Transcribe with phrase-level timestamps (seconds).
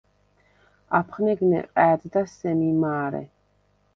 [0.99, 3.23] აფხნეგ ნეყა̄̈დდა სემი მა̄რე.